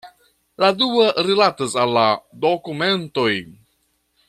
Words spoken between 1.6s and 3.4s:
al la dokumentoj.